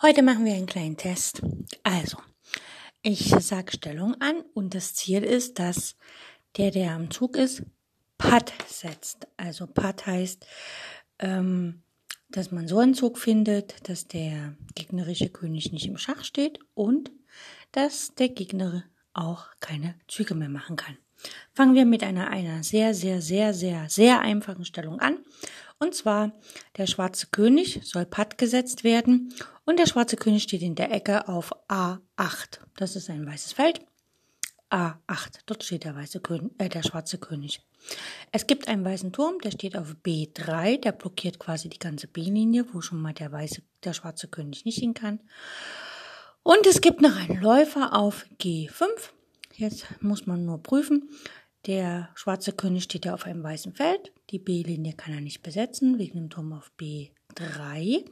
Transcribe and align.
Heute 0.00 0.22
machen 0.22 0.44
wir 0.44 0.54
einen 0.54 0.66
kleinen 0.66 0.96
Test. 0.96 1.42
Also, 1.82 2.18
ich 3.02 3.30
sage 3.40 3.72
Stellung 3.72 4.14
an 4.20 4.44
und 4.54 4.76
das 4.76 4.94
Ziel 4.94 5.24
ist, 5.24 5.58
dass 5.58 5.96
der, 6.56 6.70
der 6.70 6.92
am 6.92 7.10
Zug 7.10 7.36
ist, 7.36 7.64
Patt 8.16 8.52
setzt. 8.68 9.26
Also 9.36 9.66
Patt 9.66 10.06
heißt, 10.06 10.46
ähm, 11.18 11.82
dass 12.28 12.52
man 12.52 12.68
so 12.68 12.78
einen 12.78 12.94
Zug 12.94 13.18
findet, 13.18 13.88
dass 13.88 14.06
der 14.06 14.54
gegnerische 14.76 15.30
König 15.30 15.72
nicht 15.72 15.86
im 15.88 15.98
Schach 15.98 16.22
steht 16.22 16.60
und 16.74 17.10
dass 17.72 18.14
der 18.14 18.28
Gegner 18.28 18.84
auch 19.14 19.46
keine 19.58 19.96
Züge 20.06 20.36
mehr 20.36 20.48
machen 20.48 20.76
kann. 20.76 20.96
Fangen 21.52 21.74
wir 21.74 21.86
mit 21.86 22.04
einer, 22.04 22.28
einer 22.28 22.62
sehr, 22.62 22.94
sehr, 22.94 23.20
sehr, 23.20 23.52
sehr, 23.52 23.88
sehr 23.88 24.20
einfachen 24.20 24.64
Stellung 24.64 25.00
an. 25.00 25.18
Und 25.80 25.94
zwar, 25.94 26.32
der 26.76 26.86
schwarze 26.86 27.28
König 27.28 27.80
soll 27.84 28.04
Patt 28.04 28.36
gesetzt 28.36 28.82
werden 28.82 29.32
und 29.64 29.78
der 29.78 29.86
schwarze 29.86 30.16
König 30.16 30.42
steht 30.42 30.62
in 30.62 30.74
der 30.74 30.90
Ecke 30.90 31.28
auf 31.28 31.52
A8. 31.68 32.58
Das 32.76 32.96
ist 32.96 33.10
ein 33.10 33.26
weißes 33.26 33.52
Feld. 33.52 33.80
A8, 34.70 35.40
dort 35.46 35.64
steht 35.64 35.84
der, 35.84 35.96
weiße 35.96 36.20
König, 36.20 36.52
äh, 36.58 36.68
der 36.68 36.82
schwarze 36.82 37.18
König. 37.18 37.60
Es 38.32 38.46
gibt 38.46 38.68
einen 38.68 38.84
weißen 38.84 39.12
Turm, 39.12 39.38
der 39.38 39.50
steht 39.50 39.76
auf 39.76 39.96
B3, 40.04 40.78
der 40.78 40.92
blockiert 40.92 41.38
quasi 41.38 41.70
die 41.70 41.78
ganze 41.78 42.06
B-Linie, 42.06 42.66
wo 42.72 42.82
schon 42.82 43.00
mal 43.00 43.14
der 43.14 43.32
weiße, 43.32 43.62
der 43.84 43.94
schwarze 43.94 44.28
König 44.28 44.66
nicht 44.66 44.80
hin 44.80 44.92
kann. 44.92 45.20
Und 46.42 46.66
es 46.66 46.80
gibt 46.80 47.00
noch 47.00 47.16
einen 47.16 47.40
Läufer 47.40 47.94
auf 47.94 48.26
G5. 48.40 48.84
Jetzt 49.54 49.86
muss 50.00 50.26
man 50.26 50.44
nur 50.44 50.62
prüfen. 50.62 51.10
Der 51.66 52.10
schwarze 52.14 52.52
König 52.52 52.84
steht 52.84 53.04
ja 53.04 53.14
auf 53.14 53.26
einem 53.26 53.42
weißen 53.42 53.74
Feld. 53.74 54.12
Die 54.30 54.38
B-Linie 54.38 54.94
kann 54.94 55.12
er 55.12 55.20
nicht 55.20 55.42
besetzen, 55.42 55.98
wegen 55.98 56.18
dem 56.18 56.30
Turm 56.30 56.52
auf 56.52 56.70
B3. 56.78 58.04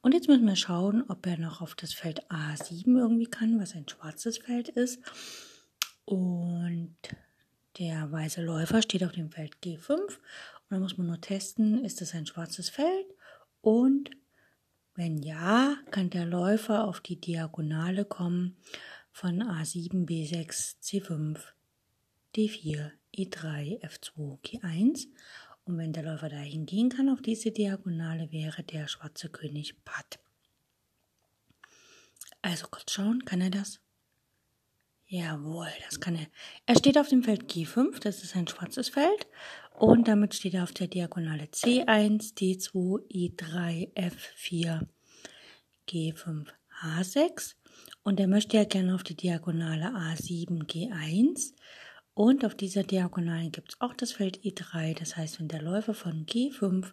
Und 0.00 0.14
jetzt 0.14 0.28
müssen 0.28 0.46
wir 0.46 0.56
schauen, 0.56 1.04
ob 1.08 1.26
er 1.26 1.38
noch 1.38 1.60
auf 1.60 1.74
das 1.74 1.92
Feld 1.92 2.24
A7 2.30 2.98
irgendwie 2.98 3.26
kann, 3.26 3.60
was 3.60 3.74
ein 3.74 3.88
schwarzes 3.88 4.38
Feld 4.38 4.68
ist. 4.68 5.00
Und 6.04 6.96
der 7.78 8.10
weiße 8.10 8.42
Läufer 8.42 8.82
steht 8.82 9.04
auf 9.04 9.12
dem 9.12 9.30
Feld 9.30 9.56
G5. 9.62 9.90
Und 9.90 10.10
da 10.70 10.78
muss 10.78 10.96
man 10.96 11.08
nur 11.08 11.20
testen, 11.20 11.84
ist 11.84 12.00
das 12.00 12.14
ein 12.14 12.26
schwarzes 12.26 12.70
Feld? 12.70 13.06
Und 13.60 14.10
wenn 14.94 15.18
ja, 15.18 15.76
kann 15.90 16.10
der 16.10 16.26
Läufer 16.26 16.84
auf 16.84 17.00
die 17.00 17.20
Diagonale 17.20 18.04
kommen 18.04 18.56
von 19.10 19.42
A7, 19.42 20.06
B6, 20.06 20.76
C5, 20.80 21.38
D4, 22.34 22.90
E3, 23.16 23.80
F2, 23.80 24.40
G1. 24.42 25.06
Und 25.64 25.78
wenn 25.78 25.92
der 25.92 26.02
Läufer 26.02 26.28
dahin 26.28 26.66
gehen 26.66 26.90
kann 26.90 27.08
auf 27.08 27.22
diese 27.22 27.50
Diagonale, 27.50 28.30
wäre 28.32 28.62
der 28.62 28.88
schwarze 28.88 29.28
König 29.28 29.82
Patt. 29.84 30.18
Also 32.42 32.66
kurz 32.70 32.92
schauen, 32.92 33.24
kann 33.24 33.40
er 33.40 33.50
das? 33.50 33.80
Jawohl, 35.06 35.68
das 35.84 36.00
kann 36.00 36.16
er. 36.16 36.26
Er 36.66 36.76
steht 36.76 36.98
auf 36.98 37.08
dem 37.08 37.22
Feld 37.22 37.50
G5, 37.50 38.00
das 38.00 38.22
ist 38.22 38.36
ein 38.36 38.48
schwarzes 38.48 38.88
Feld. 38.88 39.26
Und 39.74 40.08
damit 40.08 40.34
steht 40.34 40.54
er 40.54 40.64
auf 40.64 40.72
der 40.72 40.88
Diagonale 40.88 41.44
C1, 41.44 42.34
D2, 42.34 43.08
E3, 43.10 43.94
F4, 43.94 44.86
G5, 45.88 46.48
H6. 46.82 47.54
Und 48.02 48.20
er 48.20 48.28
möchte 48.28 48.56
ja 48.56 48.64
gerne 48.64 48.94
auf 48.94 49.02
die 49.02 49.16
Diagonale 49.16 49.86
A7, 49.86 50.64
G1. 50.66 51.52
Und 52.14 52.44
auf 52.44 52.54
dieser 52.54 52.84
Diagonale 52.84 53.50
gibt 53.50 53.72
es 53.72 53.80
auch 53.80 53.92
das 53.92 54.12
Feld 54.12 54.38
E3. 54.44 54.96
Das 54.96 55.16
heißt, 55.16 55.40
wenn 55.40 55.48
der 55.48 55.62
Läufer 55.62 55.94
von 55.94 56.26
G5 56.26 56.92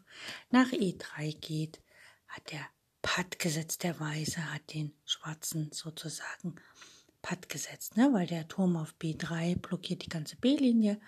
nach 0.49 0.71
E3 0.71 1.39
geht, 1.39 1.79
hat 2.27 2.51
der 2.51 2.65
Patt 3.01 3.39
gesetzt, 3.39 3.83
der 3.83 3.99
Weiße 3.99 4.53
hat 4.53 4.73
den 4.73 4.93
Schwarzen 5.05 5.71
sozusagen 5.71 6.55
Patt 7.21 7.49
gesetzt, 7.49 7.97
ne? 7.97 8.09
weil 8.13 8.25
der 8.25 8.47
Turm 8.47 8.75
auf 8.75 8.95
B3 8.99 9.59
blockiert 9.59 10.05
die 10.05 10.09
ganze 10.09 10.37
B-Linie 10.37 10.99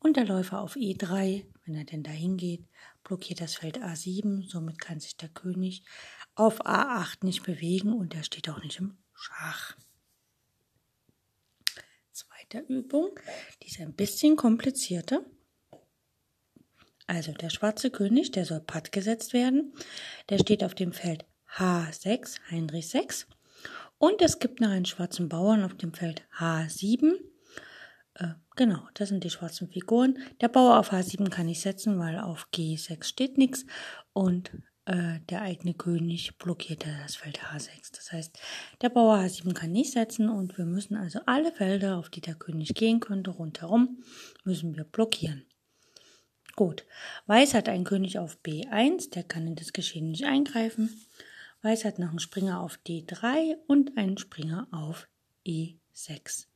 und 0.00 0.16
der 0.16 0.26
Läufer 0.26 0.60
auf 0.60 0.76
E3, 0.76 1.46
wenn 1.64 1.74
er 1.74 1.84
denn 1.84 2.02
dahin 2.02 2.36
geht, 2.36 2.66
blockiert 3.04 3.40
das 3.40 3.54
Feld 3.54 3.78
A7. 3.78 4.48
Somit 4.48 4.78
kann 4.78 5.00
sich 5.00 5.16
der 5.16 5.28
König 5.28 5.84
auf 6.34 6.66
A8 6.66 7.24
nicht 7.24 7.42
bewegen 7.42 7.92
und 7.92 8.14
er 8.14 8.22
steht 8.22 8.50
auch 8.50 8.62
nicht 8.62 8.80
im 8.80 8.98
Schach. 9.14 9.76
Zweite 12.52 12.66
Übung, 12.70 13.18
die 13.62 13.68
ist 13.68 13.80
ein 13.80 13.94
bisschen 13.94 14.36
komplizierter. 14.36 15.24
Also 17.06 17.32
der 17.32 17.48
schwarze 17.48 17.90
König, 17.90 18.32
der 18.32 18.44
soll 18.44 18.60
Patt 18.60 18.92
gesetzt 18.92 19.32
werden. 19.32 19.72
Der 20.28 20.38
steht 20.38 20.62
auf 20.62 20.74
dem 20.74 20.92
Feld 20.92 21.24
H6, 21.56 22.40
Heinrich 22.50 22.88
6. 22.90 23.26
Und 23.96 24.20
es 24.20 24.38
gibt 24.38 24.60
noch 24.60 24.68
einen 24.68 24.84
schwarzen 24.84 25.30
Bauern 25.30 25.64
auf 25.64 25.74
dem 25.74 25.94
Feld 25.94 26.24
H7. 26.38 27.14
Äh, 28.14 28.34
genau, 28.54 28.86
das 28.94 29.08
sind 29.08 29.24
die 29.24 29.30
schwarzen 29.30 29.68
Figuren. 29.68 30.18
Der 30.42 30.48
Bauer 30.48 30.78
auf 30.78 30.92
H7 30.92 31.30
kann 31.30 31.48
ich 31.48 31.60
setzen, 31.62 31.98
weil 31.98 32.18
auf 32.18 32.48
G6 32.52 33.04
steht 33.04 33.38
nichts. 33.38 33.64
Und 34.12 34.50
äh, 34.84 35.20
der 35.30 35.42
eigene 35.42 35.74
König 35.74 36.38
blockiert 36.38 36.86
das 36.86 37.16
Feld 37.16 37.40
H6. 37.40 37.92
Das 37.94 38.12
heißt, 38.12 38.38
der 38.80 38.88
Bauer 38.88 39.16
H7 39.18 39.54
kann 39.54 39.72
nicht 39.72 39.92
setzen 39.92 40.28
und 40.28 40.58
wir 40.58 40.64
müssen 40.64 40.96
also 40.96 41.20
alle 41.26 41.52
Felder, 41.52 41.98
auf 41.98 42.10
die 42.10 42.20
der 42.20 42.34
König 42.34 42.74
gehen 42.74 43.00
könnte, 43.00 43.30
rundherum, 43.30 44.02
müssen 44.44 44.76
wir 44.76 44.84
blockieren. 44.84 45.46
Gut, 46.54 46.84
Weiß 47.26 47.54
hat 47.54 47.68
einen 47.68 47.84
König 47.84 48.18
auf 48.18 48.38
B1, 48.44 49.10
der 49.10 49.22
kann 49.22 49.46
in 49.46 49.54
das 49.54 49.72
Geschehen 49.72 50.10
nicht 50.10 50.26
eingreifen. 50.26 50.90
Weiß 51.62 51.84
hat 51.84 51.98
noch 51.98 52.10
einen 52.10 52.18
Springer 52.18 52.60
auf 52.60 52.78
D3 52.86 53.56
und 53.68 53.96
einen 53.96 54.18
Springer 54.18 54.66
auf 54.70 55.08
E6. 55.46 56.46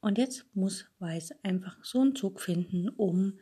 Und 0.00 0.18
jetzt 0.18 0.44
muss 0.54 0.86
Weiß 0.98 1.32
einfach 1.42 1.82
so 1.82 2.00
einen 2.00 2.14
Zug 2.14 2.40
finden, 2.40 2.88
um 2.90 3.38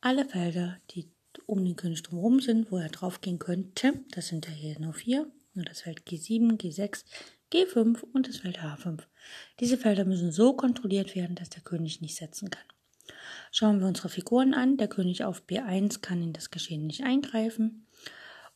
alle 0.00 0.24
Felder, 0.26 0.78
die 0.90 1.10
um 1.46 1.64
den 1.64 1.76
König 1.76 2.02
drumherum 2.02 2.40
sind, 2.40 2.70
wo 2.70 2.78
er 2.78 2.88
draufgehen 2.88 3.38
könnte. 3.38 4.00
Das 4.12 4.28
sind 4.28 4.46
ja 4.46 4.52
hier 4.52 4.78
nur 4.80 4.94
vier. 4.94 5.30
Nur 5.54 5.64
das 5.64 5.80
Feld 5.80 6.02
G7, 6.06 6.56
G6, 6.60 7.04
G5 7.52 8.02
und 8.12 8.28
das 8.28 8.38
Feld 8.38 8.60
H5. 8.60 9.00
Diese 9.60 9.76
Felder 9.76 10.04
müssen 10.04 10.30
so 10.30 10.52
kontrolliert 10.52 11.16
werden, 11.16 11.34
dass 11.34 11.50
der 11.50 11.62
König 11.62 12.00
nicht 12.00 12.16
setzen 12.16 12.50
kann. 12.50 12.64
Schauen 13.50 13.80
wir 13.80 13.86
unsere 13.86 14.08
Figuren 14.08 14.54
an. 14.54 14.76
Der 14.76 14.88
König 14.88 15.24
auf 15.24 15.42
B1 15.48 16.00
kann 16.00 16.22
in 16.22 16.32
das 16.32 16.50
Geschehen 16.50 16.86
nicht 16.86 17.02
eingreifen. 17.02 17.86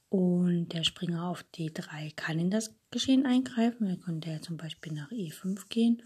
Und 0.08 0.68
der 0.74 0.84
Springer 0.84 1.26
auf 1.28 1.44
D3 1.54 2.14
kann 2.14 2.38
in 2.38 2.50
das 2.50 2.74
Geschehen 2.90 3.24
eingreifen. 3.24 3.86
Er 3.88 3.96
könnte 3.96 4.30
ja 4.30 4.42
zum 4.42 4.58
Beispiel 4.58 4.92
nach 4.92 5.10
E5 5.10 5.68
gehen 5.68 6.02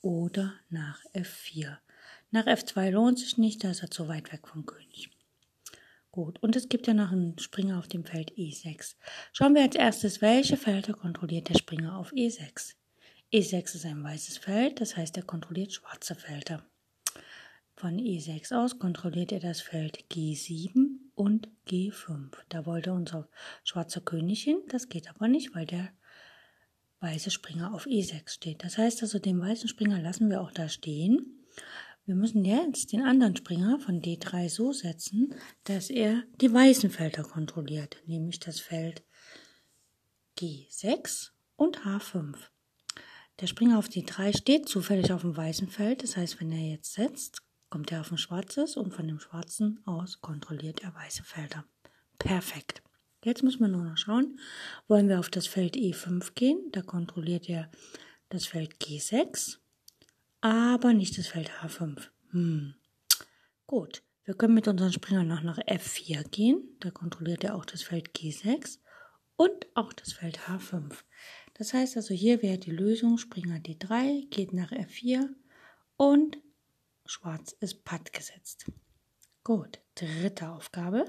oder 0.00 0.54
nach 0.70 1.04
F4. 1.12 1.76
Nach 2.30 2.46
F2 2.46 2.90
lohnt 2.90 3.18
sich 3.18 3.36
nicht, 3.36 3.62
da 3.62 3.70
ist 3.70 3.82
er 3.82 3.90
zu 3.90 4.08
weit 4.08 4.32
weg 4.32 4.48
vom 4.48 4.64
König. 4.64 5.10
Gut, 6.12 6.42
und 6.42 6.56
es 6.56 6.68
gibt 6.68 6.88
ja 6.88 6.94
noch 6.94 7.12
einen 7.12 7.38
Springer 7.38 7.78
auf 7.78 7.86
dem 7.86 8.04
Feld 8.04 8.32
E6. 8.32 8.96
Schauen 9.32 9.54
wir 9.54 9.62
als 9.62 9.76
erstes, 9.76 10.20
welche 10.20 10.56
Felder 10.56 10.92
kontrolliert 10.92 11.48
der 11.48 11.54
Springer 11.54 11.96
auf 11.96 12.12
E6. 12.12 12.74
E6 13.32 13.76
ist 13.76 13.86
ein 13.86 14.02
weißes 14.02 14.38
Feld, 14.38 14.80
das 14.80 14.96
heißt, 14.96 15.16
er 15.16 15.22
kontrolliert 15.22 15.72
schwarze 15.72 16.16
Felder. 16.16 16.66
Von 17.76 17.96
E6 17.98 18.52
aus 18.52 18.80
kontrolliert 18.80 19.30
er 19.30 19.38
das 19.38 19.60
Feld 19.60 20.04
G7 20.10 20.96
und 21.14 21.48
G5. 21.68 22.36
Da 22.48 22.66
wollte 22.66 22.92
unser 22.92 23.28
schwarzer 23.62 24.00
König 24.00 24.42
hin, 24.42 24.60
das 24.68 24.88
geht 24.88 25.08
aber 25.08 25.28
nicht, 25.28 25.54
weil 25.54 25.66
der 25.66 25.92
weiße 26.98 27.30
Springer 27.30 27.72
auf 27.72 27.86
E6 27.86 28.30
steht. 28.30 28.64
Das 28.64 28.78
heißt 28.78 29.02
also, 29.02 29.20
den 29.20 29.40
weißen 29.40 29.68
Springer 29.68 30.00
lassen 30.00 30.28
wir 30.28 30.40
auch 30.40 30.50
da 30.50 30.68
stehen. 30.68 31.46
Wir 32.04 32.14
müssen 32.14 32.44
jetzt 32.44 32.92
den 32.92 33.02
anderen 33.02 33.36
Springer 33.36 33.78
von 33.78 34.00
D3 34.00 34.48
so 34.48 34.72
setzen, 34.72 35.34
dass 35.64 35.90
er 35.90 36.24
die 36.40 36.52
weißen 36.52 36.90
Felder 36.90 37.22
kontrolliert, 37.22 37.98
nämlich 38.06 38.40
das 38.40 38.58
Feld 38.58 39.04
G6 40.38 41.30
und 41.56 41.80
H5. 41.80 42.36
Der 43.40 43.46
Springer 43.46 43.78
auf 43.78 43.88
D3 43.88 44.36
steht 44.36 44.68
zufällig 44.68 45.12
auf 45.12 45.20
dem 45.20 45.36
weißen 45.36 45.68
Feld, 45.68 46.02
das 46.02 46.16
heißt, 46.16 46.40
wenn 46.40 46.52
er 46.52 46.72
jetzt 46.72 46.92
setzt, 46.94 47.42
kommt 47.68 47.92
er 47.92 48.00
auf 48.00 48.10
ein 48.10 48.18
schwarzes 48.18 48.76
und 48.76 48.92
von 48.92 49.06
dem 49.06 49.20
schwarzen 49.20 49.80
aus 49.86 50.20
kontrolliert 50.20 50.82
er 50.82 50.94
weiße 50.94 51.22
Felder. 51.22 51.64
Perfekt. 52.18 52.82
Jetzt 53.24 53.42
müssen 53.42 53.60
wir 53.60 53.68
nur 53.68 53.84
noch 53.84 53.98
schauen, 53.98 54.38
wollen 54.88 55.08
wir 55.08 55.20
auf 55.20 55.28
das 55.28 55.46
Feld 55.46 55.76
E5 55.76 56.32
gehen, 56.34 56.70
da 56.72 56.82
kontrolliert 56.82 57.48
er 57.48 57.70
das 58.30 58.46
Feld 58.46 58.76
G6, 58.82 59.58
aber 60.40 60.92
nicht 60.92 61.18
das 61.18 61.28
Feld 61.28 61.50
H5. 61.62 62.08
Hm. 62.30 62.74
Gut, 63.66 64.02
wir 64.24 64.34
können 64.34 64.54
mit 64.54 64.68
unseren 64.68 64.92
Springern 64.92 65.28
noch 65.28 65.42
nach 65.42 65.58
F4 65.58 66.28
gehen, 66.28 66.76
da 66.80 66.90
kontrolliert 66.90 67.44
er 67.44 67.54
auch 67.56 67.64
das 67.64 67.82
Feld 67.82 68.10
G6 68.14 68.78
und 69.36 69.66
auch 69.74 69.92
das 69.92 70.12
Feld 70.12 70.40
H5. 70.40 70.92
Das 71.54 71.72
heißt 71.74 71.96
also, 71.96 72.14
hier 72.14 72.42
wäre 72.42 72.58
die 72.58 72.70
Lösung, 72.70 73.18
Springer 73.18 73.58
D3 73.58 74.28
geht 74.30 74.52
nach 74.52 74.72
F4 74.72 75.28
und 75.96 76.38
Schwarz 77.06 77.52
ist 77.60 77.84
patt 77.84 78.12
gesetzt. 78.12 78.66
Gut, 79.42 79.80
dritte 79.94 80.50
Aufgabe. 80.50 81.04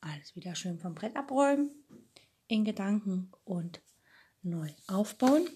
Alles 0.00 0.36
wieder 0.36 0.54
schön 0.54 0.78
vom 0.78 0.94
Brett 0.94 1.16
abräumen, 1.16 1.70
in 2.46 2.64
Gedanken 2.64 3.32
und 3.44 3.80
neu 4.42 4.70
aufbauen. 4.86 5.48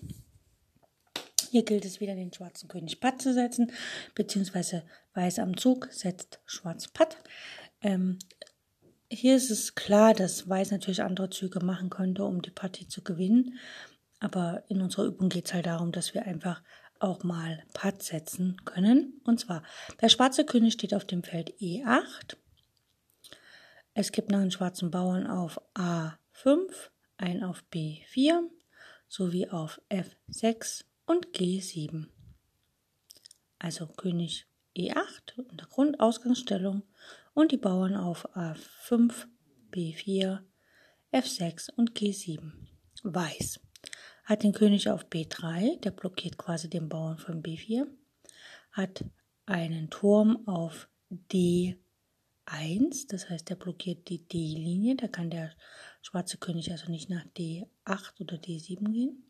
Hier 1.50 1.64
gilt 1.64 1.84
es 1.84 2.00
wieder, 2.00 2.14
den 2.14 2.32
schwarzen 2.32 2.68
König 2.68 3.00
Patt 3.00 3.22
zu 3.22 3.32
setzen, 3.32 3.72
beziehungsweise 4.14 4.84
Weiß 5.14 5.38
am 5.38 5.56
Zug 5.56 5.88
setzt 5.90 6.40
Schwarz 6.44 6.88
Patt. 6.88 7.16
Ähm, 7.80 8.18
hier 9.10 9.36
ist 9.36 9.50
es 9.50 9.74
klar, 9.74 10.14
dass 10.14 10.48
Weiß 10.48 10.70
natürlich 10.70 11.02
andere 11.02 11.30
Züge 11.30 11.60
machen 11.60 11.90
könnte, 11.90 12.24
um 12.24 12.42
die 12.42 12.50
Partie 12.50 12.86
zu 12.86 13.02
gewinnen. 13.02 13.58
Aber 14.20 14.64
in 14.68 14.82
unserer 14.82 15.04
Übung 15.04 15.28
geht 15.28 15.46
es 15.46 15.54
halt 15.54 15.66
darum, 15.66 15.92
dass 15.92 16.12
wir 16.12 16.26
einfach 16.26 16.62
auch 17.00 17.22
mal 17.22 17.62
Patt 17.72 18.02
setzen 18.02 18.56
können. 18.64 19.20
Und 19.24 19.40
zwar, 19.40 19.62
der 20.00 20.08
schwarze 20.08 20.44
König 20.44 20.74
steht 20.74 20.94
auf 20.94 21.04
dem 21.04 21.22
Feld 21.22 21.54
E8. 21.60 22.36
Es 23.94 24.12
gibt 24.12 24.30
noch 24.30 24.40
einen 24.40 24.50
schwarzen 24.50 24.90
Bauern 24.90 25.26
auf 25.26 25.60
A5, 25.74 26.68
einen 27.16 27.44
auf 27.44 27.64
B4 27.72 28.42
sowie 29.08 29.48
auf 29.48 29.80
F6 29.90 30.84
und 31.08 31.28
G7. 31.28 32.06
Also 33.58 33.86
König 33.86 34.46
E8 34.76 35.38
in 35.50 35.56
der 35.56 35.66
Grundausgangsstellung 35.66 36.82
und 37.34 37.50
die 37.50 37.56
Bauern 37.56 37.96
auf 37.96 38.28
A5, 38.36 39.26
B4, 39.72 40.40
F6 41.12 41.70
und 41.74 41.92
G7. 41.98 42.52
Weiß 43.02 43.60
hat 44.24 44.42
den 44.42 44.52
König 44.52 44.90
auf 44.90 45.06
B3, 45.06 45.80
der 45.80 45.90
blockiert 45.90 46.36
quasi 46.36 46.68
den 46.68 46.90
Bauern 46.90 47.16
von 47.16 47.42
B4, 47.42 47.86
hat 48.72 49.02
einen 49.46 49.88
Turm 49.88 50.46
auf 50.46 50.90
D1, 51.10 51.78
das 53.08 53.30
heißt, 53.30 53.48
der 53.48 53.54
blockiert 53.54 54.10
die 54.10 54.28
D-Linie, 54.28 54.96
da 54.96 55.08
kann 55.08 55.30
der 55.30 55.52
schwarze 56.02 56.36
König 56.36 56.70
also 56.70 56.90
nicht 56.90 57.08
nach 57.08 57.24
D8 57.38 58.20
oder 58.20 58.36
D7 58.36 58.92
gehen. 58.92 59.24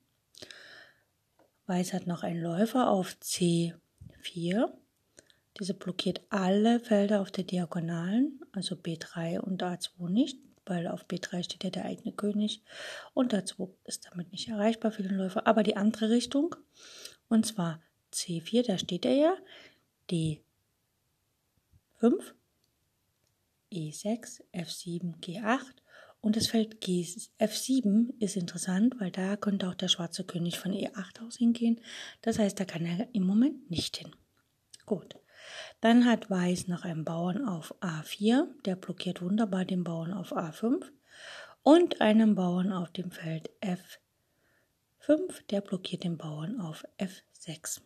Weiß 1.68 1.92
hat 1.92 2.08
noch 2.08 2.24
einen 2.24 2.42
Läufer 2.42 2.90
auf 2.90 3.16
C4. 3.22 4.72
Diese 5.60 5.74
blockiert 5.74 6.22
alle 6.30 6.80
Felder 6.80 7.20
auf 7.20 7.30
der 7.30 7.44
Diagonalen, 7.44 8.40
also 8.52 8.74
B3 8.74 9.38
und 9.38 9.62
A2 9.62 10.08
nicht 10.08 10.38
weil 10.68 10.86
auf 10.86 11.06
B3 11.06 11.42
steht 11.42 11.64
ja 11.64 11.70
der 11.70 11.86
eigene 11.86 12.12
König 12.12 12.62
und 13.14 13.34
A2 13.34 13.70
ist 13.84 14.08
damit 14.10 14.32
nicht 14.32 14.48
erreichbar 14.48 14.92
für 14.92 15.02
den 15.02 15.16
Läufer, 15.16 15.46
aber 15.46 15.62
die 15.62 15.76
andere 15.76 16.10
Richtung, 16.10 16.54
und 17.28 17.46
zwar 17.46 17.80
C4, 18.12 18.66
da 18.66 18.78
steht 18.78 19.04
er 19.04 19.14
ja, 19.14 19.36
D5, 20.10 20.42
E6, 23.72 24.42
F7, 24.52 25.18
G8 25.20 25.64
und 26.20 26.36
das 26.36 26.48
Feld 26.48 26.80
G, 26.80 27.02
F7 27.38 28.12
ist 28.18 28.36
interessant, 28.36 28.96
weil 28.98 29.10
da 29.10 29.36
könnte 29.36 29.68
auch 29.68 29.74
der 29.74 29.88
schwarze 29.88 30.24
König 30.24 30.58
von 30.58 30.72
E8 30.72 31.26
aus 31.26 31.36
hingehen. 31.36 31.80
Das 32.22 32.38
heißt, 32.38 32.58
da 32.58 32.64
kann 32.64 32.84
er 32.84 33.08
im 33.14 33.24
Moment 33.24 33.70
nicht 33.70 33.96
hin. 33.96 34.14
Gut. 34.84 35.16
Dann 35.80 36.04
hat 36.04 36.28
Weiß 36.28 36.66
noch 36.68 36.84
einen 36.84 37.04
Bauern 37.04 37.46
auf 37.46 37.74
A4, 37.80 38.46
der 38.64 38.76
blockiert 38.76 39.22
wunderbar 39.22 39.64
den 39.64 39.84
Bauern 39.84 40.12
auf 40.12 40.36
A5 40.36 40.82
und 41.62 42.00
einen 42.00 42.34
Bauern 42.34 42.72
auf 42.72 42.90
dem 42.90 43.10
Feld 43.10 43.50
F5, 43.60 45.46
der 45.50 45.60
blockiert 45.60 46.04
den 46.04 46.18
Bauern 46.18 46.60
auf 46.60 46.84
F6. 46.98 47.80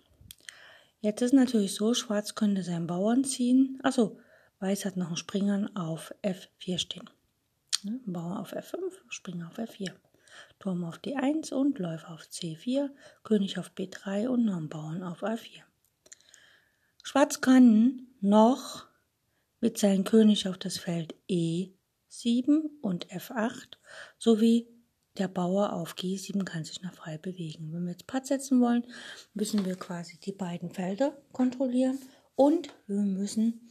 Jetzt 1.00 1.20
ist 1.20 1.34
natürlich 1.34 1.75
so, 1.75 1.94
Schwarz 1.94 2.34
könnte 2.34 2.62
seinen 2.62 2.87
Bauern 2.87 3.25
ziehen. 3.25 3.79
Also 3.82 4.19
Weiß 4.61 4.84
hat 4.84 4.96
noch 4.96 5.08
einen 5.08 5.17
Springer 5.17 5.70
auf 5.75 6.14
F4 6.23 6.79
stehen. 6.79 7.11
Bauer 8.06 8.40
auf 8.40 8.55
F5, 8.55 8.93
Springer 9.08 9.49
auf 9.49 9.58
F4. 9.58 9.93
Turm 10.58 10.84
auf 10.84 10.99
D1 10.99 11.52
und 11.52 11.79
Läufer 11.79 12.11
auf 12.11 12.23
C4, 12.23 12.90
König 13.23 13.58
auf 13.58 13.73
B3 13.73 14.29
und 14.29 14.44
noch 14.44 14.61
Bauern 14.69 15.02
auf 15.02 15.23
A4. 15.23 15.62
Schwarz 17.02 17.40
kann 17.40 18.06
noch 18.20 18.87
mit 19.61 19.79
seinem 19.79 20.05
König 20.05 20.49
auf 20.49 20.58
das 20.58 20.79
Feld 20.79 21.14
E7 21.29 22.70
und 22.81 23.08
F8 23.08 23.76
sowie 24.19 24.69
der 25.19 25.29
Bauer 25.29 25.75
auf 25.75 25.94
G7 25.94 26.44
kann 26.44 26.64
sich 26.64 26.81
noch 26.82 26.94
frei 26.94 27.19
bewegen. 27.19 27.73
Wenn 27.73 27.84
wir 27.84 27.93
jetzt 27.93 28.06
Patt 28.06 28.26
setzen 28.26 28.61
wollen, 28.61 28.87
müssen 29.34 29.64
wir 29.67 29.76
quasi 29.76 30.19
die 30.19 30.32
beiden 30.32 30.70
Felder 30.70 31.17
kontrollieren 31.32 31.99
und 32.34 32.70
wir 32.87 33.02
müssen 33.02 33.69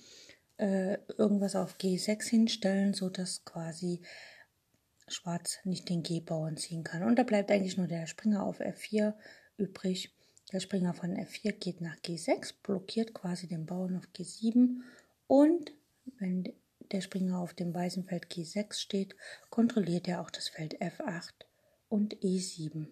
äh, 0.62 1.00
irgendwas 1.18 1.56
auf 1.56 1.78
G6 1.78 2.30
hinstellen, 2.30 2.94
sodass 2.94 3.44
quasi 3.44 4.02
Schwarz 5.08 5.58
nicht 5.64 5.90
den 5.90 6.04
G-Bauern 6.04 6.56
ziehen 6.56 6.84
kann. 6.84 7.04
Und 7.04 7.18
da 7.18 7.24
bleibt 7.24 7.52
eigentlich 7.52 7.78
nur 7.78 7.88
der 7.88 8.06
Springer 8.06 8.44
auf 8.44 8.62
F4 8.62 9.16
übrig. 9.58 10.16
Der 10.54 10.60
Springer 10.60 10.94
von 10.94 11.18
F4 11.18 11.54
geht 11.54 11.82
nach 11.82 11.98
G6, 11.98 12.54
blockiert 12.62 13.14
quasi 13.14 13.48
den 13.48 13.66
Bauern 13.66 13.98
auf 13.98 14.08
G7 14.16 14.82
und 15.28 15.72
wenn 16.20 16.54
der 16.92 17.02
Springer 17.02 17.40
auf 17.40 17.54
dem 17.54 17.74
weißen 17.74 18.04
Feld 18.04 18.26
G6 18.26 18.74
steht, 18.76 19.16
kontrolliert 19.50 20.08
er 20.08 20.22
auch 20.22 20.30
das 20.30 20.50
Feld 20.50 20.80
F8 20.82 21.32
und 21.90 22.16
E7. 22.18 22.88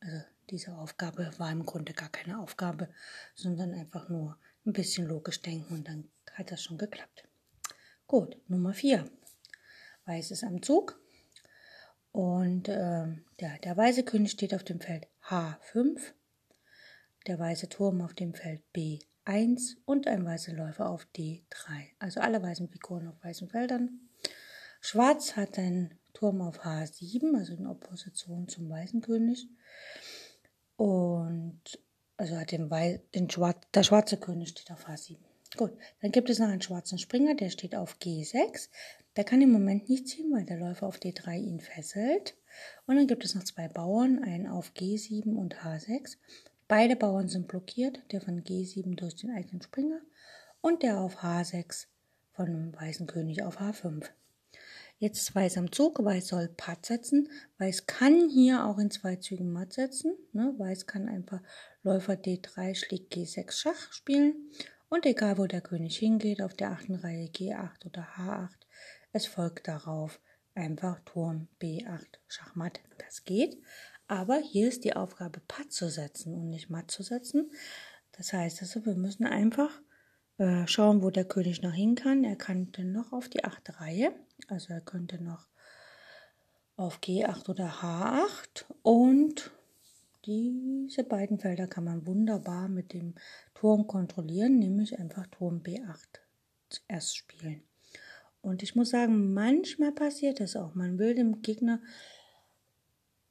Also 0.00 0.24
diese 0.50 0.76
Aufgabe 0.76 1.30
war 1.36 1.52
im 1.52 1.66
Grunde 1.66 1.92
gar 1.92 2.08
keine 2.08 2.40
Aufgabe, 2.40 2.88
sondern 3.34 3.74
einfach 3.74 4.08
nur 4.08 4.38
ein 4.64 4.72
bisschen 4.72 5.06
logisch 5.06 5.42
denken 5.42 5.74
und 5.74 5.88
dann 5.88 6.08
hat 6.38 6.50
das 6.50 6.62
schon 6.62 6.78
geklappt. 6.78 7.24
Gut, 8.06 8.38
Nummer 8.48 8.72
4. 8.72 9.04
Weiß 10.06 10.30
ist 10.30 10.44
am 10.44 10.62
Zug 10.62 10.98
und 12.12 12.68
äh, 12.68 13.06
der, 13.40 13.58
der 13.62 13.76
weiße 13.76 14.04
König 14.04 14.32
steht 14.32 14.54
auf 14.54 14.64
dem 14.64 14.80
Feld 14.80 15.06
H5 15.28 16.14
der 17.26 17.38
weiße 17.38 17.68
Turm 17.68 18.00
auf 18.00 18.14
dem 18.14 18.32
Feld 18.34 18.62
B1 18.74 19.76
und 19.84 20.06
ein 20.06 20.24
weißer 20.24 20.54
Läufer 20.54 20.88
auf 20.88 21.06
D3. 21.14 21.44
Also 21.98 22.20
alle 22.20 22.42
weißen 22.42 22.68
Figuren 22.68 23.08
auf 23.08 23.22
weißen 23.22 23.48
Feldern. 23.48 24.08
Schwarz 24.80 25.36
hat 25.36 25.58
einen 25.58 25.98
Turm 26.14 26.40
auf 26.40 26.64
H7, 26.64 27.36
also 27.36 27.52
in 27.52 27.66
Opposition 27.66 28.48
zum 28.48 28.70
weißen 28.70 29.02
König. 29.02 29.46
Und 30.76 31.60
also 32.16 32.36
hat 32.36 32.52
den, 32.52 32.70
Wei 32.70 33.02
den 33.14 33.28
Schwar 33.28 33.60
der 33.74 33.82
schwarze 33.82 34.16
König 34.16 34.48
steht 34.48 34.70
auf 34.70 34.88
H7. 34.88 35.18
Gut, 35.56 35.72
dann 36.02 36.12
gibt 36.12 36.28
es 36.30 36.38
noch 36.38 36.48
einen 36.48 36.62
schwarzen 36.62 36.98
Springer, 36.98 37.34
der 37.34 37.50
steht 37.50 37.74
auf 37.74 37.96
G6. 37.98 38.68
Der 39.16 39.24
kann 39.24 39.40
im 39.40 39.50
Moment 39.50 39.88
nicht 39.88 40.06
ziehen, 40.06 40.30
weil 40.32 40.44
der 40.44 40.58
Läufer 40.58 40.86
auf 40.86 40.98
D3 40.98 41.38
ihn 41.38 41.60
fesselt. 41.60 42.36
Und 42.86 42.96
dann 42.96 43.06
gibt 43.06 43.24
es 43.24 43.34
noch 43.34 43.44
zwei 43.44 43.68
Bauern, 43.68 44.22
einen 44.22 44.46
auf 44.46 44.72
G7 44.74 45.34
und 45.34 45.56
H6. 45.56 46.16
Beide 46.68 46.96
Bauern 46.96 47.28
sind 47.28 47.48
blockiert, 47.48 48.02
der 48.12 48.20
von 48.20 48.44
G7 48.44 48.94
durch 48.96 49.16
den 49.16 49.30
eigenen 49.30 49.62
Springer 49.62 50.00
und 50.60 50.82
der 50.82 51.00
auf 51.00 51.22
H6 51.22 51.86
von 52.32 52.46
dem 52.46 52.74
weißen 52.74 53.06
König 53.06 53.42
auf 53.42 53.60
H5. 53.60 54.04
Jetzt 55.00 55.18
ist 55.18 55.34
Weiß 55.34 55.56
am 55.58 55.72
Zug, 55.72 56.04
Weiß 56.04 56.28
soll 56.28 56.48
Patt 56.48 56.84
setzen. 56.84 57.28
Weiß 57.58 57.86
kann 57.86 58.28
hier 58.28 58.66
auch 58.66 58.78
in 58.78 58.90
zwei 58.90 59.16
Zügen 59.16 59.52
Matt 59.52 59.72
setzen. 59.72 60.16
Ne? 60.32 60.54
Weiß 60.58 60.86
kann 60.86 61.08
einfach 61.08 61.40
Läufer 61.82 62.14
D3 62.14 62.74
schlägt 62.74 63.14
G6 63.14 63.52
Schach 63.52 63.92
spielen. 63.92 64.50
Und 64.88 65.04
egal 65.04 65.38
wo 65.38 65.46
der 65.46 65.60
König 65.60 65.98
hingeht, 65.98 66.42
auf 66.42 66.54
der 66.54 66.70
achten 66.70 66.94
Reihe 66.94 67.26
G8 67.26 67.86
oder 67.86 68.08
H8, 68.16 68.56
es 69.12 69.26
folgt 69.26 69.68
darauf 69.68 70.20
einfach 70.54 71.00
Turm 71.00 71.48
B8 71.60 72.06
Schachmatt. 72.26 72.80
Das 72.98 73.24
geht. 73.24 73.62
Aber 74.06 74.38
hier 74.38 74.68
ist 74.68 74.84
die 74.84 74.96
Aufgabe, 74.96 75.40
Patt 75.46 75.70
zu 75.72 75.90
setzen 75.90 76.34
und 76.34 76.48
nicht 76.48 76.70
matt 76.70 76.90
zu 76.90 77.02
setzen. 77.02 77.50
Das 78.12 78.32
heißt 78.32 78.62
also, 78.62 78.84
wir 78.86 78.94
müssen 78.94 79.26
einfach 79.26 79.70
äh, 80.38 80.66
schauen, 80.66 81.02
wo 81.02 81.10
der 81.10 81.26
König 81.26 81.62
noch 81.62 81.74
hin 81.74 81.94
kann. 81.94 82.24
Er 82.24 82.36
könnte 82.36 82.84
noch 82.84 83.12
auf 83.12 83.28
die 83.28 83.44
achte 83.44 83.78
Reihe, 83.80 84.12
also 84.48 84.72
er 84.72 84.80
könnte 84.80 85.22
noch 85.22 85.48
auf 86.76 87.00
G8 87.00 87.50
oder 87.50 87.68
H8 87.82 88.64
und 88.82 89.50
diese 90.28 91.04
beiden 91.04 91.38
Felder 91.38 91.66
kann 91.66 91.84
man 91.84 92.06
wunderbar 92.06 92.68
mit 92.68 92.92
dem 92.92 93.14
Turm 93.54 93.86
kontrollieren, 93.86 94.58
nämlich 94.58 94.98
einfach 94.98 95.26
Turm 95.28 95.62
B8 95.62 96.20
zuerst 96.68 97.16
spielen. 97.16 97.62
Und 98.42 98.62
ich 98.62 98.76
muss 98.76 98.90
sagen, 98.90 99.32
manchmal 99.32 99.92
passiert 99.92 100.40
es 100.40 100.54
auch. 100.54 100.74
Man 100.74 100.98
will 100.98 101.14
dem 101.14 101.40
Gegner, 101.40 101.80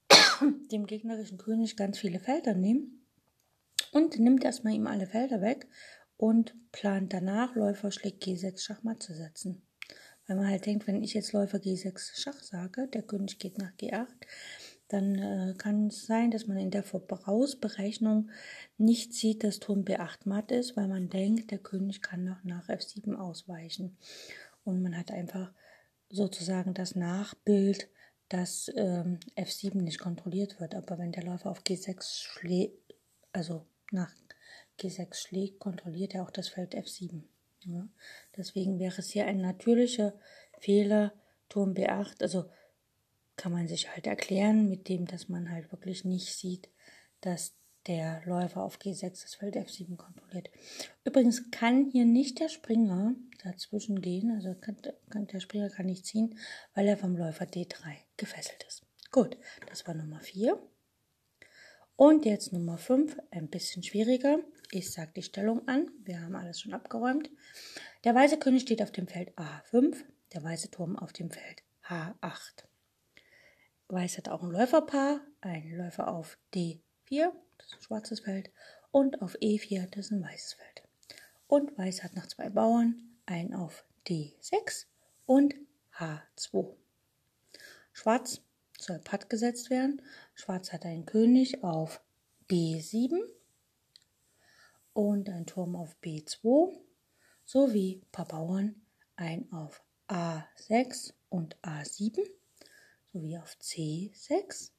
dem 0.72 0.88
gegnerischen 0.88 1.38
König 1.38 1.78
ganz 1.78 2.00
viele 2.00 2.20
Felder 2.20 2.56
nehmen 2.56 3.06
und 3.92 4.18
nimmt 4.18 4.44
erstmal 4.44 4.74
ihm 4.74 4.88
alle 4.88 5.06
Felder 5.06 5.40
weg 5.40 5.68
und 6.18 6.56
plant 6.72 7.14
danach 7.14 7.56
Läufer 7.56 7.92
schlägt 7.92 8.24
G6 8.24 8.60
Schachmatt 8.60 9.04
zu 9.04 9.14
setzen. 9.14 9.62
Weil 10.26 10.38
man 10.38 10.48
halt 10.48 10.66
denkt, 10.66 10.88
wenn 10.88 11.04
ich 11.04 11.14
jetzt 11.14 11.32
Läufer 11.32 11.60
G6 11.60 12.20
Schach 12.20 12.42
sage, 12.42 12.88
der 12.88 13.04
König 13.04 13.38
geht 13.38 13.60
nach 13.60 13.72
G8, 13.74 14.08
dann 14.88 15.16
äh, 15.16 15.54
kann 15.58 15.88
es 15.88 16.06
sein, 16.06 16.32
dass 16.32 16.48
man 16.48 16.58
in 16.58 16.72
der 16.72 16.84
Vorausberechnung 16.84 18.30
nicht 18.78 19.14
sieht, 19.14 19.44
dass 19.44 19.60
Turm 19.60 19.84
B8 19.84 20.20
matt 20.26 20.52
ist, 20.52 20.78
weil 20.78 20.88
man 20.88 21.10
denkt, 21.10 21.52
der 21.52 21.60
König 21.60 22.02
kann 22.02 22.24
noch 22.24 22.44
nach 22.44 22.70
F7 22.70 23.16
ausweichen. 23.16 23.98
Und 24.64 24.82
man 24.82 24.98
hat 24.98 25.12
einfach 25.12 25.52
sozusagen 26.10 26.74
das 26.74 26.96
Nachbild, 26.96 27.90
dass 28.30 28.72
ähm, 28.76 29.20
F7 29.36 29.82
nicht 29.82 30.00
kontrolliert 30.00 30.60
wird. 30.60 30.76
Aber 30.76 30.98
wenn 30.98 31.12
der 31.12 31.24
Läufer 31.24 31.52
auf 31.52 31.64
G6 31.64 32.24
schlägt, 32.24 32.96
also 33.34 33.66
nach 33.92 34.14
G6 34.80 35.16
schlägt, 35.16 35.60
kontrolliert 35.60 36.16
er 36.16 36.24
auch 36.24 36.32
das 36.32 36.50
Feld 36.50 36.76
F7. 36.76 37.24
Ja. 37.66 37.88
Deswegen 38.36 38.80
wäre 38.80 39.00
es 39.00 39.10
hier 39.10 39.26
ein 39.26 39.42
natürlicher 39.42 40.14
Fehler, 40.60 41.14
Turm 41.50 41.74
B8, 41.74 42.22
also 42.22 42.50
kann 43.38 43.52
man 43.52 43.68
sich 43.68 43.90
halt 43.94 44.08
erklären 44.08 44.68
mit 44.68 44.90
dem, 44.90 45.06
dass 45.06 45.30
man 45.30 45.50
halt 45.50 45.72
wirklich 45.72 46.04
nicht 46.04 46.36
sieht, 46.36 46.70
dass 47.22 47.56
der 47.88 48.22
Läufer 48.26 48.64
auf 48.64 48.78
G6 48.80 49.22
das 49.22 49.36
Feld 49.36 49.56
F7 49.56 49.96
kontrolliert. 49.96 50.50
Übrigens 51.06 51.50
kann 51.52 51.90
hier 51.90 52.06
nicht 52.06 52.40
der 52.40 52.50
Springer 52.50 53.16
dazwischen 53.44 54.02
gehen, 54.02 54.32
also 54.32 54.54
kann, 54.56 54.78
kann, 55.10 55.28
der 55.28 55.40
Springer 55.40 55.70
kann 55.70 55.86
nicht 55.86 56.06
ziehen, 56.06 56.38
weil 56.74 56.88
er 56.88 56.98
vom 56.98 57.16
Läufer 57.16 57.46
D3 57.46 57.96
gefesselt 58.18 58.66
ist. 58.68 58.86
Gut, 59.12 59.38
das 59.70 59.88
war 59.88 59.94
Nummer 59.94 60.20
4. 60.20 60.62
Und 61.96 62.26
jetzt 62.26 62.52
Nummer 62.52 62.78
5, 62.78 63.18
ein 63.32 63.50
bisschen 63.50 63.82
schwieriger. 63.84 64.40
Ich 64.72 64.92
sage 64.92 65.14
die 65.16 65.24
Stellung 65.24 65.68
an. 65.68 65.90
Wir 66.04 66.22
haben 66.22 66.36
alles 66.36 66.60
schon 66.60 66.74
abgeräumt. 66.74 67.30
Der 68.04 68.14
weiße 68.14 68.38
König 68.38 68.64
steht 68.64 68.84
auf 68.84 68.92
dem 68.92 69.08
Feld 69.08 69.36
A5, 69.38 69.96
der 70.34 70.44
weiße 70.44 70.70
Turm 70.70 70.98
auf 70.98 71.14
dem 71.14 71.32
Feld 71.32 71.64
H8. 71.88 72.66
Weiß 73.90 74.18
hat 74.18 74.28
auch 74.28 74.44
ein 74.44 74.52
Läuferpaar, 74.52 75.22
ein 75.40 75.72
Läufer 75.78 76.10
auf 76.10 76.38
D4, 76.54 77.32
das 77.58 77.68
ist 77.68 77.76
ein 77.76 77.82
schwarzes 77.82 78.20
Feld, 78.20 78.52
und 78.92 79.22
auf 79.22 79.36
E4, 79.36 79.88
das 79.90 80.08
ist 80.08 80.12
ein 80.12 80.24
weißes 80.24 80.54
Feld. 80.54 80.84
Und 81.48 81.78
Weiß 81.78 82.04
hat 82.04 82.16
noch 82.16 82.28
zwei 82.28 82.50
Bauern, 82.50 83.18
einen 83.26 83.54
auf 83.54 83.86
D6 84.06 84.88
und 85.26 85.56
H2. 85.98 86.76
Schwarz 87.94 88.42
soll 88.78 89.00
Patt 89.00 89.30
gesetzt 89.30 89.70
werden. 89.70 90.02
Schwarz 90.36 90.74
hat 90.74 90.86
einen 90.86 91.06
König 91.06 91.64
auf 91.64 92.02
B7 92.50 93.20
und 94.94 95.30
ein 95.30 95.46
Turm 95.46 95.76
auf 95.76 95.96
B2 96.04 96.78
sowie 97.46 98.02
ein 98.04 98.12
paar 98.12 98.28
Bauern, 98.28 98.82
ein 99.16 99.52
auf 99.52 99.82
A6 100.10 101.14
und 101.30 101.58
A7 101.62 102.20
sowie 103.18 103.38
auf 103.38 103.58
C6 103.62 104.72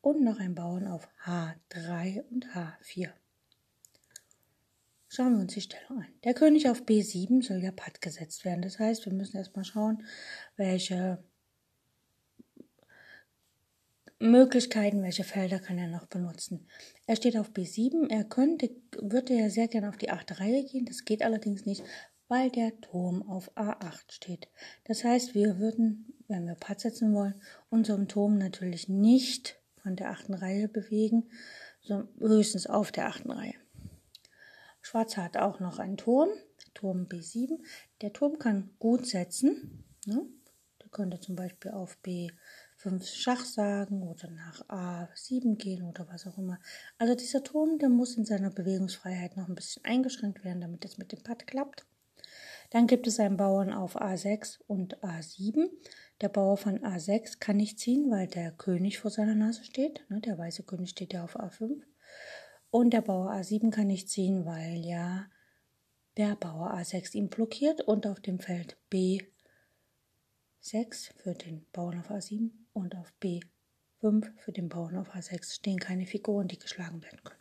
und 0.00 0.22
noch 0.22 0.38
ein 0.38 0.54
Bauern 0.54 0.86
auf 0.86 1.08
H3 1.24 2.22
und 2.30 2.46
H4. 2.46 3.10
Schauen 5.08 5.34
wir 5.34 5.40
uns 5.40 5.54
die 5.54 5.60
Stellung 5.60 6.02
an. 6.02 6.12
Der 6.24 6.34
König 6.34 6.68
auf 6.68 6.82
B7 6.82 7.42
soll 7.42 7.62
ja 7.62 7.72
Patt 7.72 8.00
gesetzt 8.00 8.44
werden. 8.44 8.62
Das 8.62 8.78
heißt, 8.78 9.06
wir 9.06 9.12
müssen 9.12 9.36
erstmal 9.36 9.64
schauen, 9.64 10.04
welche 10.56 11.22
Möglichkeiten, 14.18 15.02
welche 15.02 15.24
Felder 15.24 15.58
kann 15.58 15.78
er 15.78 15.88
noch 15.88 16.06
benutzen. 16.06 16.66
Er 17.06 17.16
steht 17.16 17.36
auf 17.36 17.50
B7, 17.50 18.10
er 18.10 18.24
könnte, 18.24 18.70
würde 19.00 19.34
ja 19.34 19.50
sehr 19.50 19.68
gerne 19.68 19.88
auf 19.88 19.98
die 19.98 20.10
achte 20.10 20.40
Reihe 20.40 20.64
gehen, 20.64 20.86
das 20.86 21.04
geht 21.04 21.22
allerdings 21.22 21.66
nicht, 21.66 21.84
weil 22.28 22.50
der 22.50 22.80
Turm 22.80 23.22
auf 23.28 23.54
A8 23.56 24.12
steht. 24.12 24.48
Das 24.84 25.04
heißt, 25.04 25.34
wir 25.34 25.58
würden, 25.58 26.15
wenn 26.28 26.46
wir 26.46 26.54
Patt 26.54 26.80
setzen 26.80 27.14
wollen, 27.14 27.40
unseren 27.70 28.08
Turm 28.08 28.38
natürlich 28.38 28.88
nicht 28.88 29.60
von 29.82 29.96
der 29.96 30.10
achten 30.10 30.34
Reihe 30.34 30.68
bewegen, 30.68 31.28
sondern 31.82 32.08
höchstens 32.18 32.66
auf 32.66 32.92
der 32.92 33.06
achten 33.06 33.30
Reihe. 33.30 33.54
Schwarz 34.80 35.16
hat 35.16 35.36
auch 35.36 35.60
noch 35.60 35.78
einen 35.78 35.96
Turm, 35.96 36.28
Turm 36.74 37.06
B7. 37.06 37.58
Der 38.02 38.12
Turm 38.12 38.38
kann 38.38 38.70
gut 38.78 39.06
setzen. 39.06 39.84
Ne? 40.04 40.26
Der 40.80 40.88
könnte 40.90 41.18
zum 41.18 41.34
Beispiel 41.34 41.72
auf 41.72 41.96
B 41.98 42.30
5 42.76 43.04
Schach 43.04 43.44
sagen 43.44 44.02
oder 44.02 44.30
nach 44.30 44.62
A7 44.68 45.56
gehen 45.56 45.82
oder 45.82 46.06
was 46.08 46.26
auch 46.26 46.38
immer. 46.38 46.60
Also 46.98 47.14
dieser 47.14 47.42
Turm, 47.42 47.78
der 47.78 47.88
muss 47.88 48.16
in 48.16 48.24
seiner 48.24 48.50
Bewegungsfreiheit 48.50 49.36
noch 49.36 49.48
ein 49.48 49.54
bisschen 49.54 49.84
eingeschränkt 49.84 50.44
werden, 50.44 50.60
damit 50.60 50.84
es 50.84 50.98
mit 50.98 51.10
dem 51.10 51.22
Patt 51.22 51.46
klappt. 51.46 51.86
Dann 52.70 52.86
gibt 52.86 53.06
es 53.06 53.18
einen 53.18 53.36
Bauern 53.36 53.72
auf 53.72 54.00
A6 54.00 54.58
und 54.66 54.98
A7. 55.02 55.68
Der 56.22 56.30
Bauer 56.30 56.56
von 56.56 56.78
A6 56.80 57.40
kann 57.40 57.58
nicht 57.58 57.78
ziehen, 57.78 58.10
weil 58.10 58.26
der 58.26 58.50
König 58.50 58.98
vor 58.98 59.10
seiner 59.10 59.34
Nase 59.34 59.64
steht. 59.64 60.04
Ne, 60.08 60.20
der 60.20 60.38
weiße 60.38 60.62
König 60.62 60.90
steht 60.90 61.12
ja 61.12 61.24
auf 61.24 61.38
A5. 61.38 61.82
Und 62.70 62.90
der 62.92 63.02
Bauer 63.02 63.30
A7 63.30 63.70
kann 63.70 63.88
nicht 63.88 64.08
ziehen, 64.08 64.46
weil 64.46 64.84
ja 64.84 65.26
der 66.16 66.34
Bauer 66.36 66.72
A6 66.72 67.14
ihn 67.14 67.28
blockiert 67.28 67.82
und 67.82 68.06
auf 68.06 68.20
dem 68.20 68.38
Feld 68.38 68.78
B 68.88 69.20
6 70.60 71.12
für 71.16 71.34
den 71.34 71.66
Bauern 71.72 72.00
auf 72.00 72.10
A7 72.10 72.50
und 72.72 72.96
auf 72.96 73.12
B5 73.22 74.32
für 74.38 74.52
den 74.52 74.68
Bauern 74.70 74.96
auf 74.96 75.14
A6 75.14 75.54
stehen 75.54 75.78
keine 75.78 76.06
Figuren, 76.06 76.48
die 76.48 76.58
geschlagen 76.58 77.02
werden 77.02 77.22
können. 77.22 77.40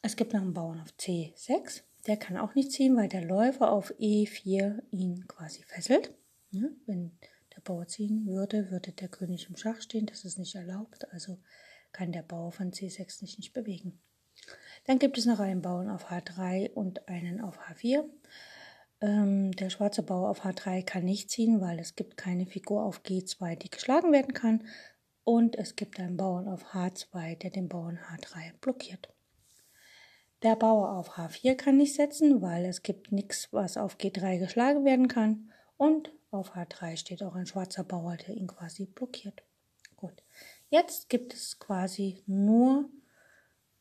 Es 0.00 0.14
gibt 0.16 0.32
noch 0.32 0.40
einen 0.40 0.54
Bauern 0.54 0.80
auf 0.80 0.90
C6, 0.98 1.82
der 2.08 2.16
kann 2.16 2.38
auch 2.38 2.54
nicht 2.54 2.72
ziehen, 2.72 2.96
weil 2.96 3.08
der 3.08 3.22
Läufer 3.22 3.70
auf 3.70 3.92
E4 4.00 4.82
ihn 4.90 5.28
quasi 5.28 5.62
fesselt. 5.62 6.12
Ja, 6.50 6.64
wenn 6.86 7.12
der 7.54 7.60
Bauer 7.60 7.86
ziehen 7.86 8.26
würde, 8.26 8.70
würde 8.70 8.92
der 8.92 9.08
König 9.08 9.48
im 9.48 9.56
Schach 9.56 9.80
stehen, 9.82 10.06
das 10.06 10.24
ist 10.24 10.38
nicht 10.38 10.54
erlaubt, 10.54 11.12
also 11.12 11.38
kann 11.92 12.12
der 12.12 12.22
Bauer 12.22 12.50
von 12.50 12.72
C6 12.72 13.18
sich 13.18 13.36
nicht 13.36 13.52
bewegen. 13.52 14.00
Dann 14.84 14.98
gibt 14.98 15.18
es 15.18 15.26
noch 15.26 15.40
einen 15.40 15.60
Bauern 15.60 15.90
auf 15.90 16.10
H3 16.10 16.70
und 16.70 17.08
einen 17.08 17.40
auf 17.42 17.58
H4. 17.60 18.04
Ähm, 19.00 19.52
der 19.52 19.68
schwarze 19.68 20.02
Bauer 20.02 20.30
auf 20.30 20.44
H3 20.44 20.82
kann 20.82 21.04
nicht 21.04 21.30
ziehen, 21.30 21.60
weil 21.60 21.78
es 21.78 21.94
gibt 21.94 22.16
keine 22.16 22.46
Figur 22.46 22.84
auf 22.84 23.02
G2, 23.02 23.56
die 23.56 23.70
geschlagen 23.70 24.12
werden 24.12 24.32
kann. 24.32 24.64
Und 25.24 25.56
es 25.56 25.76
gibt 25.76 26.00
einen 26.00 26.16
Bauern 26.16 26.48
auf 26.48 26.72
H2, 26.72 27.36
der 27.36 27.50
den 27.50 27.68
Bauern 27.68 27.98
H3 27.98 28.54
blockiert. 28.60 29.12
Der 30.42 30.56
Bauer 30.56 30.90
auf 30.96 31.16
H4 31.18 31.56
kann 31.56 31.76
nicht 31.76 31.94
setzen, 31.94 32.40
weil 32.40 32.64
es 32.64 32.82
gibt 32.82 33.10
nichts, 33.10 33.48
was 33.52 33.76
auf 33.76 33.96
G3 33.96 34.38
geschlagen 34.38 34.84
werden 34.84 35.08
kann. 35.08 35.50
Und 35.76 36.12
auf 36.30 36.54
H3 36.54 36.96
steht 36.96 37.22
auch 37.22 37.34
ein 37.34 37.46
schwarzer 37.46 37.84
Bauer, 37.84 38.16
der 38.16 38.36
ihn 38.36 38.46
quasi 38.46 38.86
blockiert. 38.86 39.42
Gut, 39.96 40.22
jetzt 40.70 41.08
gibt 41.08 41.34
es 41.34 41.58
quasi 41.58 42.22
nur 42.26 42.88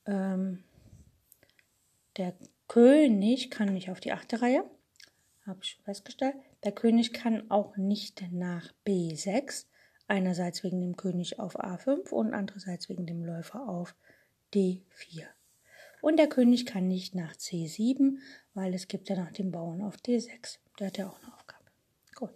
ähm, 0.05 0.63
der 2.17 2.33
König 2.67 3.51
kann 3.51 3.73
nicht 3.73 3.91
auf 3.91 3.99
die 3.99 4.11
achte 4.11 4.41
Reihe 4.41 4.63
habe 5.47 5.59
ich 5.63 5.79
festgestellt. 5.83 6.35
Der 6.63 6.73
König 6.73 7.13
kann 7.13 7.49
auch 7.49 7.77
nicht 7.77 8.23
nach 8.31 8.73
B6, 8.85 9.65
einerseits 10.07 10.63
wegen 10.63 10.81
dem 10.81 10.97
König 10.97 11.39
auf 11.39 11.59
A5 11.59 12.09
und 12.09 12.33
andererseits 12.33 12.89
wegen 12.89 13.05
dem 13.05 13.23
Läufer 13.23 13.67
auf 13.67 13.95
D4. 14.53 15.27
Und 16.01 16.17
der 16.17 16.27
König 16.27 16.65
kann 16.65 16.87
nicht 16.87 17.15
nach 17.15 17.35
C7, 17.35 18.17
weil 18.53 18.73
es 18.73 18.87
gibt 18.87 19.09
ja 19.09 19.15
noch 19.15 19.31
den 19.31 19.51
Bauern 19.51 19.81
auf 19.81 19.95
D6. 19.97 20.59
Der 20.79 20.87
hat 20.87 20.97
ja 20.97 21.09
auch 21.09 21.21
eine 21.21 21.33
Aufgabe. 21.33 21.65
Gut. 22.15 22.33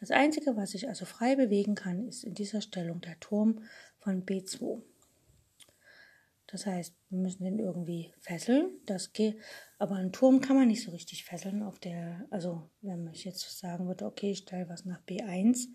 Das 0.00 0.10
Einzige, 0.10 0.56
was 0.56 0.74
ich 0.74 0.88
also 0.88 1.04
frei 1.04 1.36
bewegen 1.36 1.74
kann, 1.74 2.08
ist 2.08 2.24
in 2.24 2.34
dieser 2.34 2.60
Stellung 2.60 3.00
der 3.00 3.18
Turm 3.20 3.62
von 3.98 4.24
B2. 4.24 4.82
Das 6.52 6.66
heißt, 6.66 6.94
wir 7.08 7.18
müssen 7.18 7.44
den 7.44 7.58
irgendwie 7.58 8.12
fesseln. 8.20 8.72
Das 8.84 9.14
geht, 9.14 9.38
aber 9.78 9.94
einen 9.94 10.12
Turm 10.12 10.42
kann 10.42 10.54
man 10.54 10.68
nicht 10.68 10.82
so 10.82 10.90
richtig 10.90 11.24
fesseln. 11.24 11.62
Auf 11.62 11.78
der, 11.78 12.26
also 12.28 12.68
wenn 12.82 13.08
ich 13.08 13.24
jetzt 13.24 13.58
sagen 13.58 13.86
würde, 13.86 14.04
okay, 14.04 14.32
ich 14.32 14.38
stelle 14.38 14.68
was 14.68 14.84
nach 14.84 15.00
B1, 15.04 15.68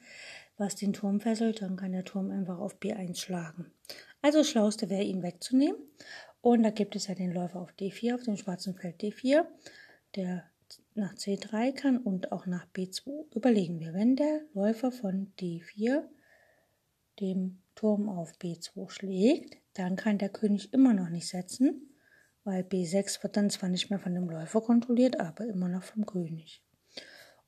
was 0.56 0.76
den 0.76 0.94
Turm 0.94 1.20
fesselt, 1.20 1.64
dann 1.64 1.78
kann 1.78 1.94
der 1.94 2.06
Turm 2.06 2.30
einfach 2.30 2.60
auf 2.60 2.78
B1 2.78 3.18
schlagen. 3.18 3.72
Also 4.22 4.40
das 4.40 4.50
Schlauste 4.50 4.88
wäre, 4.90 5.02
ihn 5.02 5.24
wegzunehmen. 5.24 5.82
Und 6.48 6.64
da 6.64 6.70
gibt 6.70 6.96
es 6.96 7.08
ja 7.08 7.14
den 7.14 7.34
Läufer 7.34 7.60
auf 7.60 7.74
D4, 7.74 8.16
auf 8.16 8.24
dem 8.24 8.38
schwarzen 8.38 8.74
Feld 8.74 9.02
D4, 9.02 9.46
der 10.16 10.46
nach 10.96 11.14
C3 11.14 11.74
kann 11.74 11.98
und 11.98 12.32
auch 12.32 12.46
nach 12.46 12.66
B2. 12.74 13.36
Überlegen 13.36 13.82
wir, 13.82 13.94
wenn 13.94 14.16
der 14.16 14.44
Läufer 14.54 14.94
von 14.94 15.34
D4 15.42 16.04
dem 17.20 17.62
Turm 17.76 18.08
auf 18.08 18.32
B2 18.38 18.90
schlägt, 18.90 19.58
dann 19.74 19.98
kann 19.98 20.20
der 20.20 20.30
König 20.30 20.72
immer 20.74 20.94
noch 20.94 21.10
nicht 21.10 21.28
setzen, 21.28 21.94
weil 22.46 22.64
B6 22.64 23.24
wird 23.24 23.36
dann 23.36 23.50
zwar 23.50 23.68
nicht 23.68 23.90
mehr 23.90 24.00
von 24.00 24.16
dem 24.16 24.30
Läufer 24.30 24.62
kontrolliert, 24.62 25.20
aber 25.20 25.46
immer 25.48 25.68
noch 25.68 25.84
vom 25.84 26.06
König. 26.06 26.64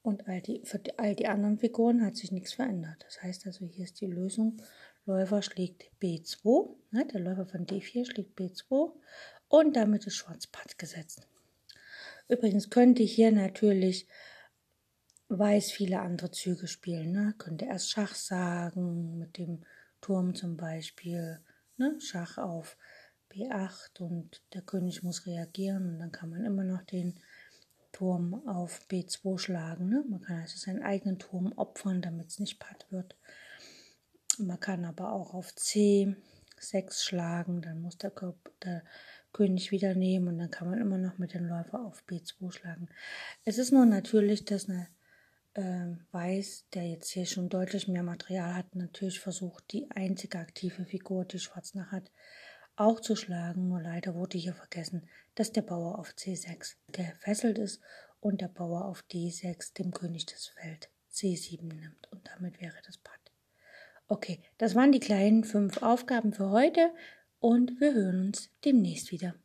Und 0.02 0.28
all 0.28 0.42
die, 0.42 0.62
für 0.66 0.82
all 0.98 1.16
die 1.16 1.28
anderen 1.28 1.58
Figuren 1.58 2.06
hat 2.06 2.18
sich 2.18 2.34
nichts 2.34 2.52
verändert. 2.52 3.02
Das 3.06 3.24
heißt 3.24 3.46
also, 3.46 3.66
hier 3.66 3.86
ist 3.86 4.02
die 4.02 4.08
Lösung, 4.08 4.62
Läufer 5.10 5.42
schlägt 5.42 5.90
B2, 6.02 6.70
ne, 6.92 7.06
der 7.08 7.20
Läufer 7.20 7.48
von 7.48 7.66
D4 7.66 8.06
schlägt 8.06 8.40
B2 8.40 8.92
und 9.48 9.76
damit 9.76 10.06
ist 10.06 10.16
Schwarz 10.16 10.46
Patt 10.46 10.78
gesetzt. 10.78 11.28
Übrigens 12.28 12.70
könnte 12.70 13.02
hier 13.02 13.32
natürlich 13.32 14.08
Weiß 15.32 15.72
viele 15.72 16.00
andere 16.00 16.32
Züge 16.32 16.68
spielen. 16.68 17.12
Ne? 17.12 17.36
Könnte 17.38 17.66
erst 17.66 17.92
Schach 17.92 18.16
sagen, 18.16 19.20
mit 19.20 19.38
dem 19.38 19.64
Turm 20.02 20.34
zum 20.34 20.58
Beispiel. 20.58 21.40
Ne? 21.78 21.96
Schach 22.02 22.40
auf 22.40 22.76
B8 23.32 24.02
und 24.02 24.42
der 24.54 24.64
König 24.64 25.04
muss 25.04 25.28
reagieren 25.28 25.88
und 25.88 26.00
dann 26.00 26.12
kann 26.12 26.32
man 26.32 26.46
immer 26.46 26.64
noch 26.64 26.82
den 26.82 27.20
Turm 27.92 28.42
auf 28.48 28.88
B2 28.90 29.38
schlagen. 29.38 29.90
Ne? 29.90 30.04
Man 30.10 30.22
kann 30.22 30.40
also 30.42 30.58
seinen 30.58 30.82
eigenen 30.82 31.20
Turm 31.20 31.54
opfern, 31.56 32.02
damit 32.02 32.30
es 32.30 32.40
nicht 32.40 32.58
patt 32.60 32.88
wird. 32.90 33.16
Man 34.40 34.60
kann 34.60 34.86
aber 34.86 35.12
auch 35.12 35.34
auf 35.34 35.50
C6 35.52 37.04
schlagen, 37.04 37.62
dann 37.62 37.82
muss 37.82 37.98
der, 37.98 38.14
der 38.64 38.84
König 39.34 39.72
wieder 39.72 39.96
nehmen 39.96 40.30
und 40.30 40.38
dann 40.40 40.52
kann 40.52 40.70
man 40.70 40.80
immer 40.80 40.98
noch 40.98 41.18
mit 41.18 41.34
dem 41.34 41.46
Läufer 41.46 41.86
auf 41.86 42.04
B2 42.08 42.52
schlagen. 42.52 42.90
Es 43.46 43.58
ist 43.58 43.72
nur 43.72 43.86
natürlich, 43.86 44.46
dass 44.46 44.70
eine 44.70 44.88
äh, 45.54 45.96
Weiß, 46.12 46.66
der 46.74 46.88
jetzt 46.88 47.10
hier 47.12 47.26
schon 47.26 47.50
deutlich 47.50 47.88
mehr 47.88 48.04
Material 48.04 48.56
hat, 48.56 48.76
natürlich 48.76 49.20
versucht, 49.20 49.72
die 49.72 49.90
einzige 49.92 50.40
aktive 50.40 50.86
Figur, 50.86 51.26
die 51.26 51.40
Schwarz 51.40 51.76
noch 51.76 51.92
hat, 51.92 52.12
auch 52.76 53.00
zu 53.02 53.16
schlagen. 53.16 53.68
Nur 53.68 53.82
leider 53.82 54.16
wurde 54.16 54.38
hier 54.38 54.54
vergessen, 54.54 55.08
dass 55.36 55.52
der 55.52 55.62
Bauer 55.64 56.00
auf 56.00 56.12
C6 56.12 56.76
gefesselt 56.92 57.58
ist 57.58 57.82
und 58.20 58.42
der 58.42 58.48
Bauer 58.48 58.86
auf 58.86 59.04
D6 59.12 59.74
dem 59.74 59.92
König 59.92 60.26
das 60.26 60.48
Feld 60.48 60.90
C7 61.12 61.64
nimmt. 61.64 62.12
Und 62.12 62.28
damit 62.28 62.62
wäre 62.62 62.78
das 62.86 62.98
Patt. 62.98 63.19
Okay, 64.12 64.40
das 64.58 64.74
waren 64.74 64.92
die 64.92 65.00
kleinen 65.00 65.44
fünf 65.44 65.84
Aufgaben 65.84 66.34
für 66.34 66.50
heute 66.50 66.90
und 67.40 67.80
wir 67.80 67.94
hören 67.94 68.26
uns 68.26 68.50
demnächst 68.66 69.12
wieder. 69.12 69.36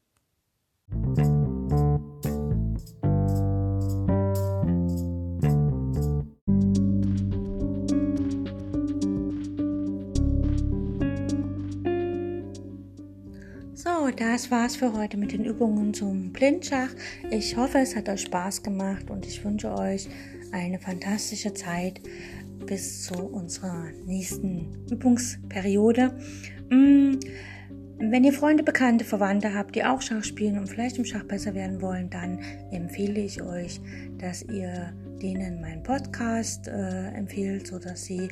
So, 13.75 14.11
das 14.16 14.50
war's 14.50 14.76
für 14.76 14.94
heute 14.94 15.18
mit 15.18 15.33
den 15.33 15.44
Übungen 15.44 15.92
zum 15.92 16.33
Blindschach. 16.33 16.88
Ich 17.30 17.59
hoffe, 17.59 17.80
es 17.80 17.94
hat 17.94 18.09
euch 18.09 18.23
Spaß 18.23 18.62
gemacht 18.62 19.11
und 19.11 19.26
ich 19.26 19.44
wünsche 19.44 19.75
euch 19.75 20.09
eine 20.52 20.78
fantastische 20.78 21.52
Zeit 21.52 22.00
bis 22.66 23.04
zu 23.04 23.14
unserer 23.14 23.90
nächsten 24.06 24.87
Übungsperiode. 24.90 26.12
Mm, 26.70 27.18
wenn 27.99 28.25
ihr 28.25 28.32
Freunde, 28.32 28.62
Bekannte, 28.62 29.04
Verwandte 29.04 29.54
habt, 29.54 29.76
die 29.76 29.84
auch 29.84 30.02
Schach 30.02 30.25
spielen 30.25 30.58
und 30.58 30.68
vielleicht 30.68 30.99
im 30.99 31.04
Schach 31.04 31.25
besser 31.25 31.54
werden 31.54 31.80
wollen, 31.80 32.11
dann 32.11 32.40
empfehle 32.70 33.20
ich 33.20 33.42
euch, 33.42 33.80
dass 34.18 34.42
ihr 34.42 34.92
denen 35.23 35.61
meinen 35.61 35.82
Podcast 35.82 36.68
äh, 36.68 37.08
empfehlt, 37.08 37.66
sodass 37.66 38.04
sie 38.04 38.28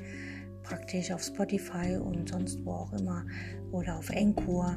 praktisch 0.62 1.12
auf 1.12 1.22
Spotify 1.22 1.96
und 1.96 2.28
sonst 2.28 2.64
wo 2.64 2.72
auch 2.72 2.92
immer 2.92 3.24
oder 3.70 3.96
auf 3.98 4.10
Encore 4.10 4.76